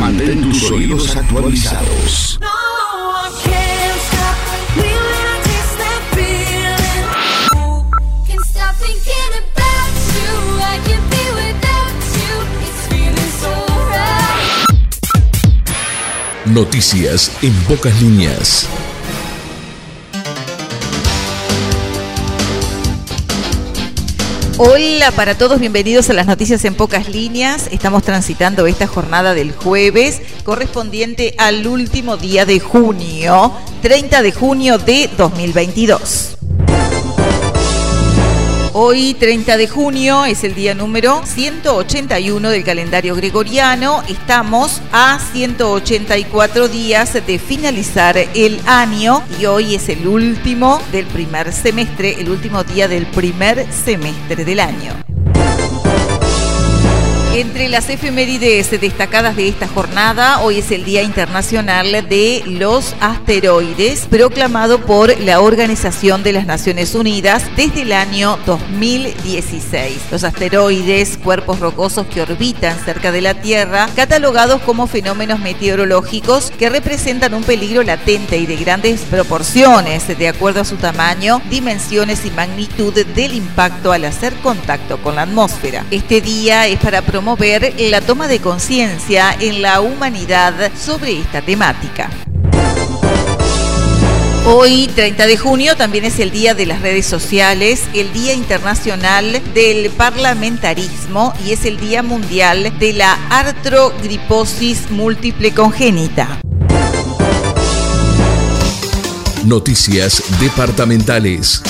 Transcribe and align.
Mantén 0.00 0.40
tus 0.40 0.70
oídos 0.70 1.14
actualizados. 1.14 2.38
Noticias 16.46 17.30
en 17.42 17.54
pocas 17.64 17.94
líneas. 18.02 18.66
Hola 24.62 25.10
para 25.12 25.38
todos, 25.38 25.58
bienvenidos 25.58 26.10
a 26.10 26.12
las 26.12 26.26
noticias 26.26 26.66
en 26.66 26.74
pocas 26.74 27.08
líneas. 27.08 27.70
Estamos 27.72 28.02
transitando 28.02 28.66
esta 28.66 28.86
jornada 28.86 29.32
del 29.32 29.52
jueves 29.52 30.20
correspondiente 30.44 31.34
al 31.38 31.66
último 31.66 32.18
día 32.18 32.44
de 32.44 32.60
junio, 32.60 33.54
30 33.80 34.20
de 34.20 34.32
junio 34.32 34.76
de 34.76 35.08
2022. 35.16 36.39
Hoy, 38.72 39.14
30 39.14 39.56
de 39.56 39.66
junio, 39.66 40.24
es 40.24 40.44
el 40.44 40.54
día 40.54 40.76
número 40.76 41.22
181 41.26 42.50
del 42.50 42.62
calendario 42.62 43.16
gregoriano. 43.16 44.04
Estamos 44.08 44.80
a 44.92 45.18
184 45.32 46.68
días 46.68 47.14
de 47.14 47.38
finalizar 47.40 48.16
el 48.16 48.60
año 48.66 49.24
y 49.40 49.46
hoy 49.46 49.74
es 49.74 49.88
el 49.88 50.06
último 50.06 50.80
del 50.92 51.06
primer 51.06 51.52
semestre, 51.52 52.20
el 52.20 52.30
último 52.30 52.62
día 52.62 52.86
del 52.86 53.06
primer 53.06 53.66
semestre 53.72 54.44
del 54.44 54.60
año. 54.60 55.09
Entre 57.32 57.68
las 57.68 57.88
efemérides 57.88 58.72
destacadas 58.80 59.36
de 59.36 59.46
esta 59.46 59.68
jornada, 59.68 60.40
hoy 60.40 60.58
es 60.58 60.72
el 60.72 60.84
Día 60.84 61.02
Internacional 61.02 62.08
de 62.08 62.42
los 62.44 62.96
Asteroides, 62.98 64.08
proclamado 64.10 64.80
por 64.80 65.16
la 65.20 65.40
Organización 65.40 66.24
de 66.24 66.32
las 66.32 66.44
Naciones 66.44 66.96
Unidas 66.96 67.44
desde 67.54 67.82
el 67.82 67.92
año 67.92 68.36
2016. 68.46 69.96
Los 70.10 70.24
asteroides, 70.24 71.18
cuerpos 71.18 71.60
rocosos 71.60 72.04
que 72.08 72.20
orbitan 72.20 72.76
cerca 72.84 73.12
de 73.12 73.20
la 73.20 73.34
Tierra, 73.34 73.88
catalogados 73.94 74.60
como 74.62 74.88
fenómenos 74.88 75.38
meteorológicos 75.38 76.50
que 76.50 76.68
representan 76.68 77.34
un 77.34 77.44
peligro 77.44 77.84
latente 77.84 78.38
y 78.38 78.46
de 78.46 78.56
grandes 78.56 79.02
proporciones, 79.02 80.08
de 80.18 80.28
acuerdo 80.28 80.62
a 80.62 80.64
su 80.64 80.76
tamaño, 80.78 81.40
dimensiones 81.48 82.26
y 82.26 82.32
magnitud 82.32 82.92
del 82.92 83.34
impacto 83.34 83.92
al 83.92 84.04
hacer 84.04 84.34
contacto 84.42 85.00
con 85.00 85.14
la 85.14 85.22
atmósfera. 85.22 85.86
Este 85.92 86.20
día 86.20 86.66
es 86.66 86.80
para 86.80 87.02
promover 87.02 87.19
la 87.90 88.00
toma 88.00 88.28
de 88.28 88.40
conciencia 88.40 89.36
en 89.38 89.62
la 89.62 89.80
humanidad 89.80 90.70
sobre 90.74 91.20
esta 91.20 91.42
temática. 91.42 92.08
Hoy, 94.46 94.88
30 94.94 95.26
de 95.26 95.36
junio, 95.36 95.76
también 95.76 96.04
es 96.04 96.18
el 96.18 96.30
Día 96.30 96.54
de 96.54 96.64
las 96.66 96.80
Redes 96.80 97.06
Sociales, 97.06 97.82
el 97.94 98.12
Día 98.12 98.32
Internacional 98.32 99.40
del 99.54 99.90
Parlamentarismo 99.90 101.34
y 101.46 101.52
es 101.52 101.66
el 101.66 101.78
Día 101.78 102.02
Mundial 102.02 102.72
de 102.78 102.94
la 102.94 103.12
Artrogriposis 103.28 104.90
Múltiple 104.90 105.52
Congénita. 105.52 106.40
Noticias 109.44 110.22
departamentales. 110.40 111.62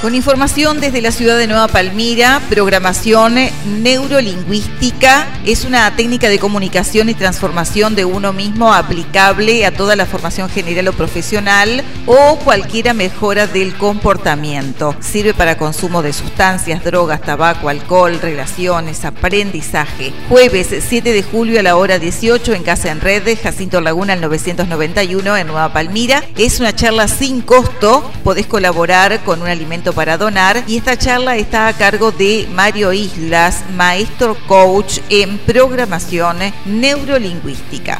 Con 0.00 0.14
información 0.14 0.80
desde 0.80 1.02
la 1.02 1.10
ciudad 1.10 1.36
de 1.36 1.48
Nueva 1.48 1.66
Palmira, 1.66 2.40
programación 2.48 3.34
neurolingüística 3.82 5.26
es 5.44 5.64
una 5.64 5.96
técnica 5.96 6.28
de 6.28 6.38
comunicación 6.38 7.08
y 7.08 7.14
transformación 7.14 7.96
de 7.96 8.04
uno 8.04 8.32
mismo 8.32 8.72
aplicable 8.72 9.66
a 9.66 9.72
toda 9.72 9.96
la 9.96 10.06
formación 10.06 10.48
general 10.50 10.86
o 10.86 10.92
profesional 10.92 11.82
o 12.06 12.38
cualquiera 12.44 12.94
mejora 12.94 13.48
del 13.48 13.74
comportamiento. 13.76 14.94
Sirve 15.00 15.34
para 15.34 15.58
consumo 15.58 16.00
de 16.00 16.12
sustancias, 16.12 16.84
drogas, 16.84 17.20
tabaco, 17.20 17.68
alcohol, 17.68 18.20
relaciones, 18.22 19.04
aprendizaje. 19.04 20.12
Jueves 20.28 20.68
7 20.78 21.12
de 21.12 21.22
julio 21.24 21.58
a 21.58 21.64
la 21.64 21.74
hora 21.74 21.98
18 21.98 22.54
en 22.54 22.62
Casa 22.62 22.92
en 22.92 23.00
Red, 23.00 23.36
Jacinto 23.42 23.80
Laguna 23.80 24.12
al 24.12 24.20
991 24.20 25.36
en 25.36 25.46
Nueva 25.48 25.72
Palmira. 25.72 26.22
Es 26.36 26.60
una 26.60 26.72
charla 26.72 27.08
sin 27.08 27.40
costo. 27.40 28.08
Podés 28.22 28.46
colaborar 28.46 29.24
con 29.24 29.42
un 29.42 29.48
alimento 29.48 29.87
para 29.92 30.18
donar 30.18 30.64
y 30.66 30.76
esta 30.76 30.96
charla 30.96 31.36
está 31.36 31.68
a 31.68 31.72
cargo 31.72 32.12
de 32.12 32.48
Mario 32.52 32.92
Islas, 32.92 33.64
maestro 33.74 34.36
coach 34.46 34.98
en 35.08 35.38
programación 35.38 36.38
neurolingüística. 36.66 37.98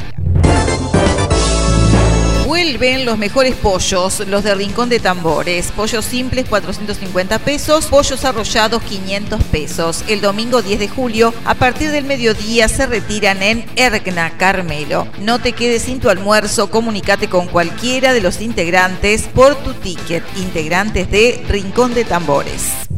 Vuelven 2.69 3.03
los 3.03 3.17
mejores 3.17 3.55
pollos, 3.55 4.19
los 4.27 4.43
de 4.43 4.53
Rincón 4.53 4.89
de 4.89 4.99
Tambores. 4.99 5.71
Pollos 5.71 6.05
simples 6.05 6.45
450 6.47 7.39
pesos, 7.39 7.87
pollos 7.87 8.23
arrollados 8.23 8.83
500 8.83 9.43
pesos. 9.45 10.03
El 10.07 10.21
domingo 10.21 10.61
10 10.61 10.77
de 10.77 10.87
julio, 10.87 11.33
a 11.45 11.55
partir 11.55 11.89
del 11.89 12.05
mediodía, 12.05 12.67
se 12.67 12.85
retiran 12.85 13.41
en 13.41 13.65
Ergna, 13.75 14.37
Carmelo. 14.37 15.07
No 15.19 15.39
te 15.39 15.53
quedes 15.53 15.81
sin 15.81 15.99
tu 15.99 16.11
almuerzo, 16.11 16.69
comunícate 16.69 17.27
con 17.27 17.47
cualquiera 17.47 18.13
de 18.13 18.21
los 18.21 18.39
integrantes 18.39 19.23
por 19.23 19.55
tu 19.55 19.73
ticket. 19.73 20.23
Integrantes 20.37 21.09
de 21.09 21.43
Rincón 21.49 21.95
de 21.95 22.05
Tambores. 22.05 22.88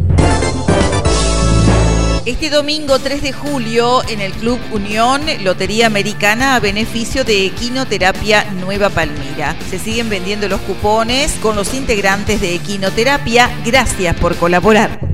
Este 2.31 2.49
domingo 2.49 2.97
3 2.97 3.21
de 3.23 3.33
julio 3.33 4.07
en 4.07 4.21
el 4.21 4.31
Club 4.31 4.57
Unión, 4.71 5.21
Lotería 5.43 5.87
Americana 5.87 6.55
a 6.55 6.61
beneficio 6.61 7.25
de 7.25 7.45
Equinoterapia 7.47 8.45
Nueva 8.53 8.89
Palmira. 8.89 9.57
Se 9.69 9.77
siguen 9.77 10.09
vendiendo 10.09 10.47
los 10.47 10.61
cupones 10.61 11.33
con 11.41 11.57
los 11.57 11.73
integrantes 11.73 12.39
de 12.39 12.55
Equinoterapia. 12.55 13.51
Gracias 13.65 14.15
por 14.15 14.37
colaborar. 14.37 15.10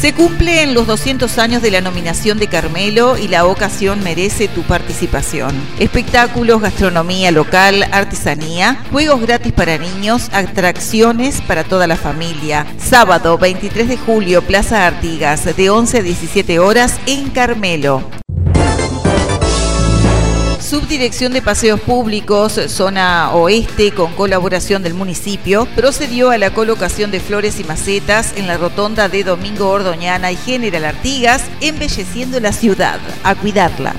Se 0.00 0.14
cumplen 0.14 0.72
los 0.72 0.86
200 0.86 1.36
años 1.36 1.60
de 1.60 1.70
la 1.70 1.82
nominación 1.82 2.38
de 2.38 2.46
Carmelo 2.46 3.18
y 3.18 3.28
la 3.28 3.44
ocasión 3.44 4.02
merece 4.02 4.48
tu 4.48 4.62
participación. 4.62 5.54
Espectáculos, 5.78 6.62
gastronomía 6.62 7.30
local, 7.30 7.86
artesanía, 7.92 8.82
juegos 8.90 9.20
gratis 9.20 9.52
para 9.52 9.76
niños, 9.76 10.30
atracciones 10.32 11.42
para 11.42 11.64
toda 11.64 11.86
la 11.86 11.96
familia. 11.96 12.66
Sábado 12.78 13.36
23 13.36 13.88
de 13.90 13.98
julio, 13.98 14.40
Plaza 14.40 14.86
Artigas, 14.86 15.44
de 15.54 15.68
11 15.68 15.98
a 15.98 16.02
17 16.02 16.58
horas 16.60 16.98
en 17.04 17.28
Carmelo. 17.28 18.19
Subdirección 20.70 21.32
de 21.32 21.42
Paseos 21.42 21.80
Públicos, 21.80 22.52
zona 22.68 23.32
oeste, 23.32 23.90
con 23.90 24.12
colaboración 24.14 24.84
del 24.84 24.94
municipio, 24.94 25.66
procedió 25.74 26.30
a 26.30 26.38
la 26.38 26.54
colocación 26.54 27.10
de 27.10 27.18
flores 27.18 27.58
y 27.58 27.64
macetas 27.64 28.32
en 28.36 28.46
la 28.46 28.56
rotonda 28.56 29.08
de 29.08 29.24
Domingo 29.24 29.68
Ordoñana 29.68 30.30
y 30.30 30.36
General 30.36 30.84
Artigas, 30.84 31.42
embelleciendo 31.60 32.38
la 32.38 32.52
ciudad. 32.52 33.00
A 33.24 33.34
cuidarla. 33.34 33.96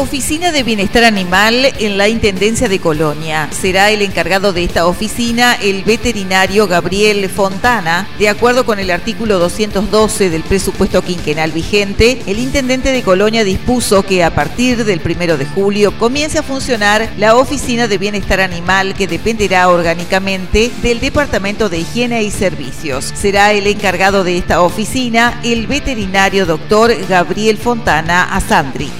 Oficina 0.00 0.50
de 0.50 0.62
Bienestar 0.62 1.04
Animal 1.04 1.74
en 1.78 1.98
la 1.98 2.08
Intendencia 2.08 2.70
de 2.70 2.78
Colonia. 2.78 3.50
Será 3.52 3.90
el 3.90 4.00
encargado 4.00 4.54
de 4.54 4.64
esta 4.64 4.86
oficina 4.86 5.58
el 5.60 5.84
veterinario 5.84 6.66
Gabriel 6.66 7.28
Fontana. 7.28 8.08
De 8.18 8.30
acuerdo 8.30 8.64
con 8.64 8.78
el 8.78 8.90
artículo 8.90 9.38
212 9.38 10.30
del 10.30 10.42
presupuesto 10.42 11.02
quinquenal 11.02 11.52
vigente, 11.52 12.22
el 12.26 12.38
intendente 12.38 12.92
de 12.92 13.02
Colonia 13.02 13.44
dispuso 13.44 14.02
que 14.02 14.24
a 14.24 14.34
partir 14.34 14.86
del 14.86 15.00
primero 15.00 15.36
de 15.36 15.44
julio 15.44 15.92
comience 15.98 16.38
a 16.38 16.42
funcionar 16.42 17.12
la 17.18 17.36
Oficina 17.36 17.86
de 17.86 17.98
Bienestar 17.98 18.40
Animal 18.40 18.94
que 18.94 19.06
dependerá 19.06 19.68
orgánicamente 19.68 20.70
del 20.82 21.00
Departamento 21.00 21.68
de 21.68 21.80
Higiene 21.80 22.22
y 22.22 22.30
Servicios. 22.30 23.12
Será 23.14 23.52
el 23.52 23.66
encargado 23.66 24.24
de 24.24 24.38
esta 24.38 24.62
oficina 24.62 25.38
el 25.44 25.66
veterinario 25.66 26.46
doctor 26.46 26.90
Gabriel 27.06 27.58
Fontana 27.58 28.34
Asandri. 28.34 28.90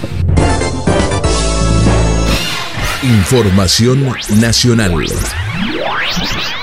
Información 3.10 4.14
nacional. 4.38 4.94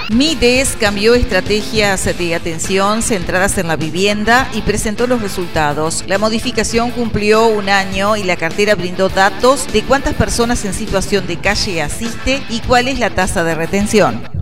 Mides 0.09 0.77
cambió 0.79 1.13
estrategias 1.13 2.05
de 2.17 2.35
atención 2.35 3.01
centradas 3.01 3.57
en 3.57 3.67
la 3.67 3.75
vivienda 3.75 4.49
y 4.53 4.61
presentó 4.61 5.07
los 5.07 5.21
resultados. 5.21 6.05
La 6.07 6.17
modificación 6.17 6.91
cumplió 6.91 7.47
un 7.47 7.67
año 7.67 8.15
y 8.15 8.23
la 8.23 8.37
cartera 8.37 8.75
brindó 8.75 9.09
datos 9.09 9.67
de 9.73 9.83
cuántas 9.83 10.13
personas 10.13 10.63
en 10.63 10.73
situación 10.73 11.27
de 11.27 11.35
calle 11.35 11.81
asiste 11.81 12.41
y 12.47 12.61
cuál 12.61 12.87
es 12.87 12.97
la 12.97 13.09
tasa 13.09 13.43
de 13.43 13.53
retención. 13.53 14.36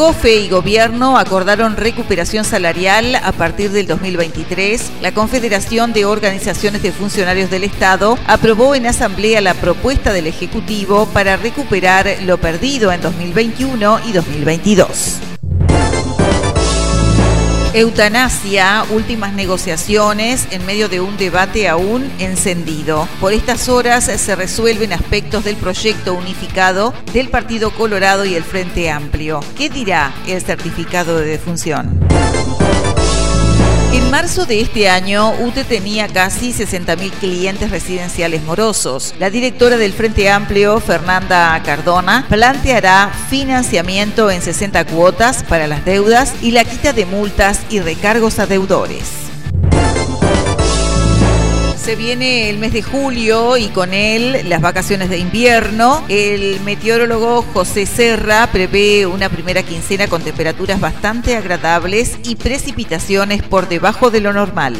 COFE 0.00 0.36
y 0.36 0.48
Gobierno 0.48 1.18
acordaron 1.18 1.76
recuperación 1.76 2.46
salarial 2.46 3.16
a 3.16 3.32
partir 3.32 3.70
del 3.70 3.86
2023. 3.86 4.92
La 5.02 5.12
Confederación 5.12 5.92
de 5.92 6.06
Organizaciones 6.06 6.82
de 6.82 6.90
Funcionarios 6.90 7.50
del 7.50 7.64
Estado 7.64 8.16
aprobó 8.26 8.74
en 8.74 8.86
asamblea 8.86 9.42
la 9.42 9.52
propuesta 9.52 10.14
del 10.14 10.26
Ejecutivo 10.26 11.04
para 11.12 11.36
recuperar 11.36 12.08
lo 12.22 12.38
perdido 12.38 12.90
en 12.92 13.02
2021 13.02 14.00
y 14.06 14.12
2022. 14.12 15.29
Eutanasia, 17.72 18.84
últimas 18.90 19.32
negociaciones 19.32 20.48
en 20.50 20.66
medio 20.66 20.88
de 20.88 21.00
un 21.00 21.16
debate 21.16 21.68
aún 21.68 22.10
encendido. 22.18 23.06
Por 23.20 23.32
estas 23.32 23.68
horas 23.68 24.04
se 24.04 24.34
resuelven 24.34 24.92
aspectos 24.92 25.44
del 25.44 25.54
proyecto 25.54 26.14
unificado 26.14 26.92
del 27.12 27.28
Partido 27.28 27.70
Colorado 27.70 28.24
y 28.24 28.34
el 28.34 28.42
Frente 28.42 28.90
Amplio. 28.90 29.38
¿Qué 29.56 29.70
dirá 29.70 30.12
el 30.26 30.42
certificado 30.42 31.18
de 31.18 31.26
defunción? 31.26 32.00
En 33.92 34.08
marzo 34.08 34.46
de 34.46 34.60
este 34.60 34.88
año, 34.88 35.32
UTE 35.40 35.64
tenía 35.64 36.06
casi 36.06 36.52
60.000 36.52 37.10
clientes 37.14 37.70
residenciales 37.72 38.40
morosos. 38.44 39.14
La 39.18 39.30
directora 39.30 39.76
del 39.76 39.92
Frente 39.92 40.30
Amplio, 40.30 40.78
Fernanda 40.78 41.60
Cardona, 41.64 42.24
planteará 42.28 43.10
financiamiento 43.28 44.30
en 44.30 44.42
60 44.42 44.84
cuotas 44.86 45.42
para 45.42 45.66
las 45.66 45.84
deudas 45.84 46.34
y 46.40 46.52
la 46.52 46.64
quita 46.64 46.92
de 46.92 47.04
multas 47.04 47.62
y 47.68 47.80
recargos 47.80 48.38
a 48.38 48.46
deudores. 48.46 49.29
Se 51.90 51.96
viene 51.96 52.48
el 52.48 52.58
mes 52.58 52.72
de 52.72 52.84
julio 52.84 53.56
y 53.56 53.66
con 53.66 53.92
él 53.92 54.48
las 54.48 54.60
vacaciones 54.60 55.10
de 55.10 55.18
invierno. 55.18 56.04
El 56.08 56.60
meteorólogo 56.60 57.42
José 57.52 57.84
Serra 57.84 58.48
prevé 58.52 59.06
una 59.06 59.28
primera 59.28 59.64
quincena 59.64 60.06
con 60.06 60.22
temperaturas 60.22 60.78
bastante 60.78 61.34
agradables 61.34 62.20
y 62.22 62.36
precipitaciones 62.36 63.42
por 63.42 63.68
debajo 63.68 64.12
de 64.12 64.20
lo 64.20 64.32
normal. 64.32 64.76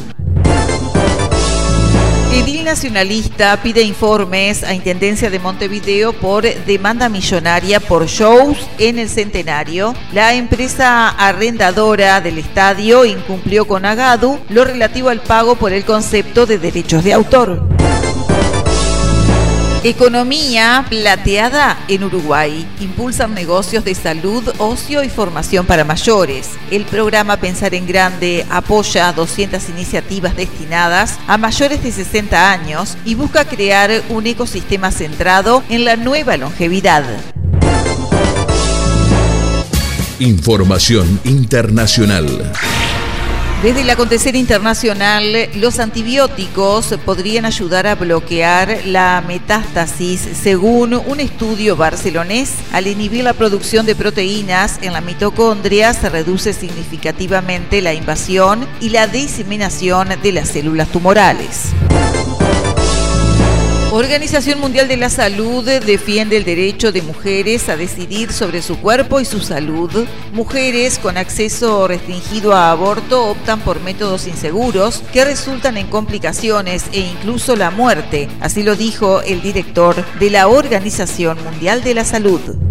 Edil 2.33 2.65
Nacionalista 2.65 3.61
pide 3.61 3.83
informes 3.83 4.63
a 4.63 4.73
Intendencia 4.73 5.31
de 5.31 5.41
Montevideo 5.41 6.13
por 6.13 6.43
demanda 6.43 7.09
millonaria 7.09 7.81
por 7.81 8.07
shows 8.07 8.57
en 8.79 9.01
el 9.01 9.09
centenario. 9.09 9.95
La 10.13 10.35
empresa 10.35 11.09
arrendadora 11.09 12.21
del 12.21 12.39
estadio 12.39 13.05
incumplió 13.05 13.67
con 13.67 13.85
Agadu 13.85 14.39
lo 14.49 14.65
relativo 14.65 15.09
al 15.09 15.21
pago 15.21 15.57
por 15.57 15.73
el 15.73 15.85
concepto 15.85 16.47
de 16.47 16.59
derechos 16.59 17.03
de 17.03 17.15
autor. 17.15 17.70
Economía 19.83 20.85
plateada 20.91 21.79
en 21.89 22.05
Uruguay. 22.05 22.69
Impulsan 22.81 23.33
negocios 23.33 23.83
de 23.83 23.95
salud, 23.95 24.47
ocio 24.59 25.03
y 25.03 25.09
formación 25.09 25.65
para 25.65 25.85
mayores. 25.85 26.51
El 26.71 26.85
programa 26.85 27.39
Pensar 27.39 27.75
en 27.75 27.87
Grande 27.87 28.45
apoya 28.51 29.11
200 29.15 29.71
iniciativas 29.71 30.37
destinadas 30.37 31.19
a 31.27 31.39
mayores 31.39 31.83
de 31.83 31.93
60 31.93 32.53
años 32.53 32.99
y 33.07 33.15
busca 33.15 33.47
crear 33.47 33.91
un 34.11 34.27
ecosistema 34.27 34.91
centrado 34.91 35.63
en 35.71 35.87
la 35.87 35.97
nueva 35.97 36.37
longevidad. 36.37 37.05
Información 40.19 41.21
internacional. 41.25 42.53
Desde 43.63 43.83
el 43.83 43.91
acontecer 43.91 44.37
internacional, 44.37 45.51
los 45.57 45.81
antibióticos 45.81 46.95
podrían 47.05 47.45
ayudar 47.45 47.87
a 47.87 47.95
bloquear 47.95 48.79
la 48.87 49.23
metástasis, 49.27 50.27
según 50.43 50.95
un 50.95 51.21
estudio 51.21 51.77
barcelonés. 51.77 52.55
Al 52.73 52.87
inhibir 52.87 53.23
la 53.23 53.35
producción 53.35 53.85
de 53.85 53.95
proteínas 53.95 54.79
en 54.81 54.95
la 54.95 55.03
mitocondria, 55.03 55.93
se 55.93 56.09
reduce 56.09 56.55
significativamente 56.55 57.83
la 57.83 57.93
invasión 57.93 58.67
y 58.81 58.89
la 58.89 59.07
diseminación 59.07 60.09
de 60.23 60.33
las 60.33 60.49
células 60.49 60.89
tumorales. 60.89 61.75
Organización 63.93 64.61
Mundial 64.61 64.87
de 64.87 64.97
la 64.97 65.11
Salud 65.11 65.65
defiende 65.65 66.37
el 66.37 66.45
derecho 66.45 66.93
de 66.93 67.03
mujeres 67.03 67.69
a 67.69 67.77
decidir 67.77 68.33
sobre 68.33 68.63
su 68.63 68.79
cuerpo 68.79 69.19
y 69.19 69.25
su 69.25 69.41
salud. 69.41 69.91
Mujeres 70.33 71.01
con 71.01 71.17
acceso 71.17 71.89
restringido 71.89 72.55
a 72.55 72.71
aborto 72.71 73.27
optan 73.27 73.59
por 73.59 73.81
métodos 73.81 74.29
inseguros 74.29 75.03
que 75.13 75.25
resultan 75.25 75.77
en 75.77 75.89
complicaciones 75.89 76.85
e 76.93 77.01
incluso 77.01 77.57
la 77.57 77.73
muerte, 77.73 78.29
así 78.41 78.63
lo 78.63 78.77
dijo 78.77 79.23
el 79.23 79.43
director 79.43 79.97
de 80.21 80.31
la 80.31 80.47
Organización 80.47 81.43
Mundial 81.43 81.83
de 81.83 81.95
la 81.95 82.05
Salud. 82.05 82.70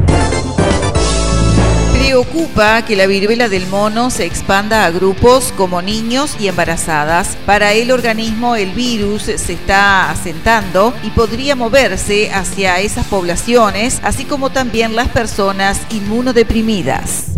Preocupa 2.31 2.83
que 2.85 2.95
la 2.95 3.07
viruela 3.07 3.49
del 3.49 3.65
mono 3.67 4.11
se 4.11 4.25
expanda 4.25 4.85
a 4.85 4.91
grupos 4.91 5.51
como 5.57 5.81
niños 5.81 6.35
y 6.39 6.47
embarazadas. 6.47 7.35
Para 7.47 7.73
el 7.73 7.91
organismo 7.91 8.55
el 8.55 8.71
virus 8.71 9.23
se 9.23 9.53
está 9.53 10.11
asentando 10.11 10.93
y 11.03 11.09
podría 11.09 11.55
moverse 11.55 12.29
hacia 12.31 12.79
esas 12.81 13.07
poblaciones, 13.07 13.99
así 14.03 14.25
como 14.25 14.51
también 14.51 14.95
las 14.95 15.07
personas 15.07 15.81
inmunodeprimidas. 15.89 17.28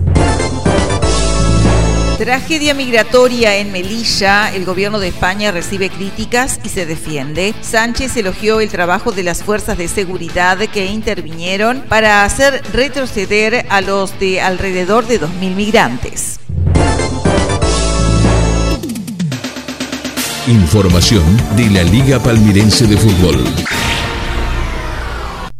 Tragedia 2.22 2.76
migratoria 2.76 3.58
en 3.58 3.72
Melilla. 3.72 4.54
El 4.54 4.64
gobierno 4.64 5.00
de 5.00 5.08
España 5.08 5.52
recibe 5.52 5.90
críticas 5.90 6.60
y 6.64 6.70
se 6.70 6.86
defiende. 6.86 7.56
Sánchez 7.62 8.16
elogió 8.16 8.60
el 8.62 8.70
trabajo 8.70 9.12
de 9.12 9.24
las 9.24 9.42
fuerzas 9.42 9.76
de 9.80 9.88
seguridad 9.88 10.60
que 10.72 10.86
intervinieron 10.86 11.82
para 11.90 12.24
hacer 12.24 12.62
retroceder 12.74 13.66
a 13.70 13.82
los 13.82 14.20
de 14.20 14.40
alrededor 14.40 15.08
de 15.08 15.20
2.000 15.20 15.56
migrantes. 15.56 16.40
Información 20.46 21.26
de 21.56 21.72
la 21.72 21.82
Liga 21.82 22.20
Palmirense 22.20 22.86
de 22.86 22.98
Fútbol. 22.98 23.44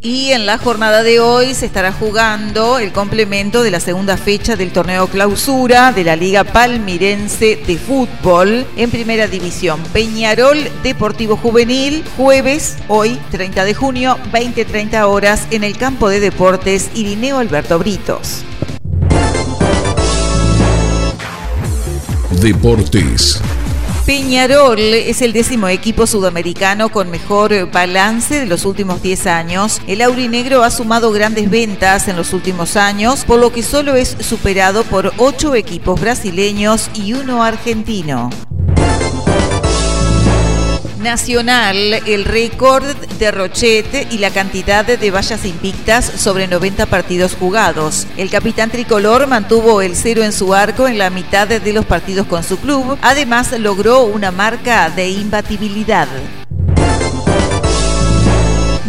Y 0.04 0.32
en 0.32 0.46
la 0.46 0.58
jornada 0.58 1.04
de 1.04 1.20
hoy 1.20 1.54
se 1.54 1.64
estará 1.64 1.92
jugando 1.92 2.80
el 2.80 2.90
complemento 2.90 3.62
de 3.62 3.70
la 3.70 3.78
segunda 3.78 4.16
fecha 4.16 4.56
del 4.56 4.72
torneo 4.72 5.06
clausura 5.06 5.92
de 5.92 6.02
la 6.02 6.16
Liga 6.16 6.42
Palmirense 6.42 7.62
de 7.64 7.78
Fútbol 7.78 8.66
en 8.76 8.90
Primera 8.90 9.28
División. 9.28 9.80
Peñarol 9.92 10.58
Deportivo 10.82 11.36
Juvenil, 11.36 12.02
jueves, 12.16 12.78
hoy 12.88 13.16
30 13.30 13.64
de 13.64 13.74
junio, 13.74 14.18
20-30 14.32 15.06
horas 15.06 15.46
en 15.52 15.62
el 15.62 15.78
campo 15.78 16.08
de 16.08 16.18
deportes 16.18 16.90
Irineo 16.96 17.38
Alberto 17.38 17.78
Britos. 17.78 18.42
Deportes. 22.40 23.40
Peñarol 24.06 24.80
es 24.80 25.22
el 25.22 25.32
décimo 25.32 25.68
equipo 25.68 26.08
sudamericano 26.08 26.88
con 26.88 27.08
mejor 27.08 27.70
balance 27.70 28.40
de 28.40 28.46
los 28.46 28.64
últimos 28.64 29.00
10 29.00 29.28
años. 29.28 29.80
El 29.86 30.02
aurinegro 30.02 30.64
ha 30.64 30.70
sumado 30.70 31.12
grandes 31.12 31.48
ventas 31.48 32.08
en 32.08 32.16
los 32.16 32.32
últimos 32.32 32.76
años, 32.76 33.24
por 33.24 33.38
lo 33.38 33.52
que 33.52 33.62
solo 33.62 33.94
es 33.94 34.16
superado 34.18 34.82
por 34.82 35.12
ocho 35.18 35.54
equipos 35.54 36.00
brasileños 36.00 36.90
y 36.94 37.12
uno 37.12 37.44
argentino. 37.44 38.28
Nacional 41.02 41.76
el 42.06 42.24
récord 42.24 42.84
de 43.18 43.30
Rochette 43.30 44.06
y 44.10 44.18
la 44.18 44.30
cantidad 44.30 44.84
de 44.84 45.10
vallas 45.10 45.44
invictas 45.44 46.04
sobre 46.04 46.46
90 46.46 46.86
partidos 46.86 47.34
jugados. 47.34 48.06
El 48.16 48.30
capitán 48.30 48.70
tricolor 48.70 49.26
mantuvo 49.26 49.82
el 49.82 49.96
cero 49.96 50.22
en 50.22 50.32
su 50.32 50.54
arco 50.54 50.86
en 50.86 50.98
la 50.98 51.10
mitad 51.10 51.48
de 51.48 51.72
los 51.72 51.84
partidos 51.84 52.26
con 52.26 52.44
su 52.44 52.58
club. 52.58 52.98
Además 53.02 53.52
logró 53.58 54.02
una 54.04 54.30
marca 54.30 54.90
de 54.90 55.10
imbatibilidad. 55.10 56.08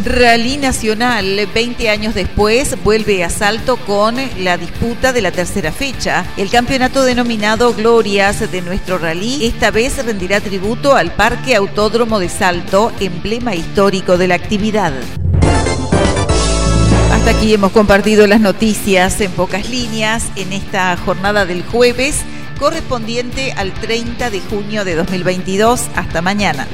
Rally 0.05 0.57
Nacional, 0.57 1.48
20 1.53 1.89
años 1.89 2.13
después, 2.13 2.75
vuelve 2.83 3.24
a 3.24 3.29
salto 3.29 3.77
con 3.77 4.17
la 4.39 4.57
disputa 4.57 5.13
de 5.13 5.22
la 5.22 5.31
tercera 5.31 5.72
fecha. 5.72 6.25
El 6.36 6.50
campeonato 6.50 7.03
denominado 7.03 7.74
Glorias 7.74 8.51
de 8.51 8.62
nuestro 8.62 8.98
rally 8.98 9.45
esta 9.45 9.72
vez 9.72 10.03
rendirá 10.05 10.41
tributo 10.41 10.95
al 10.95 11.13
Parque 11.13 11.55
Autódromo 11.55 12.19
de 12.19 12.27
Salto, 12.27 12.91
emblema 13.00 13.55
histórico 13.55 14.17
de 14.17 14.27
la 14.27 14.36
actividad. 14.36 14.91
Hasta 17.12 17.31
aquí 17.31 17.53
hemos 17.53 17.72
compartido 17.72 18.27
las 18.27 18.41
noticias 18.41 19.22
en 19.22 19.31
pocas 19.31 19.69
líneas 19.69 20.25
en 20.36 20.51
esta 20.51 20.98
jornada 20.98 21.45
del 21.45 21.63
jueves 21.63 22.17
correspondiente 22.60 23.53
al 23.53 23.74
30 23.74 24.29
de 24.29 24.41
junio 24.41 24.83
de 24.83 24.95
2022. 24.95 25.81
Hasta 25.95 26.22
mañana. 26.22 26.67